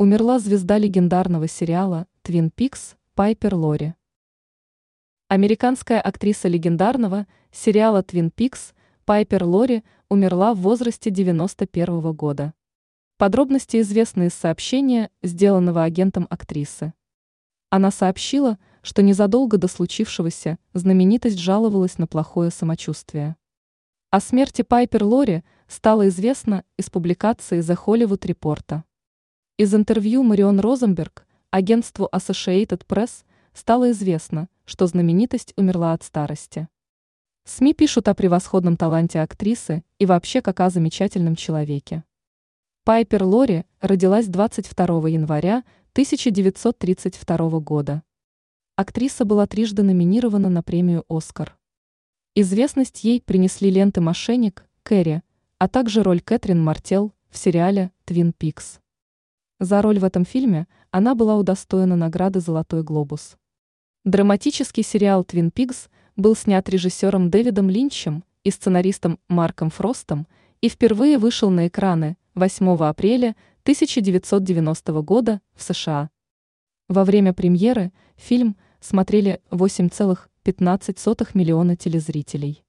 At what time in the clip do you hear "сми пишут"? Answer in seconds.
37.44-38.08